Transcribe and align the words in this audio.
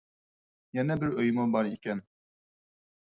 يەنە 0.77 0.97
بىر 1.03 1.13
ئۆيمۇ 1.19 1.45
بار 1.57 1.71
ئىكەن. 1.73 2.05